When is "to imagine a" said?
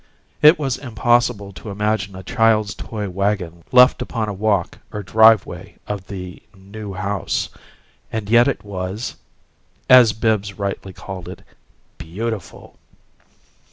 1.53-2.23